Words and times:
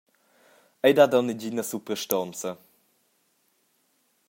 Ei 0.85 0.93
dat 0.97 1.11
aunc 1.15 1.25
negina 1.27 1.63
suprastonza. 1.69 2.51